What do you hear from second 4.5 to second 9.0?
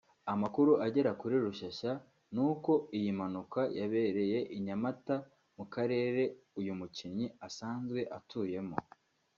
i Nyamata mu Karere uyu mukinnyi asanzwe atuyemo